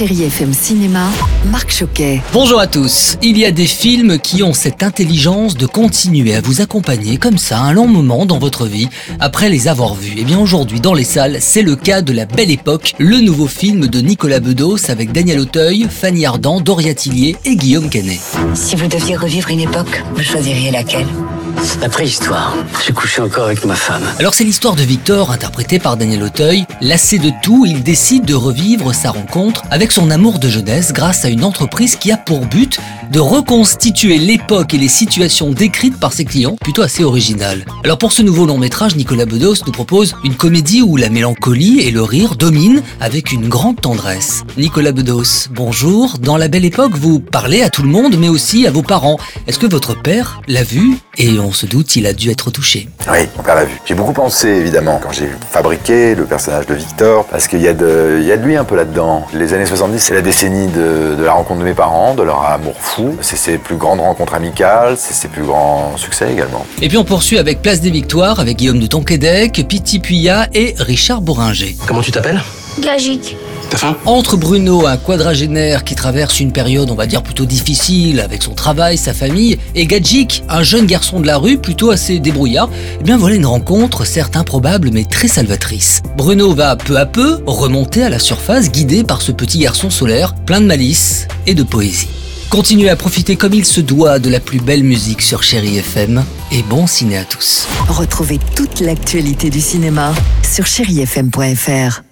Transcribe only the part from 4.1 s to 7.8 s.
qui ont cette intelligence de continuer à vous accompagner comme ça un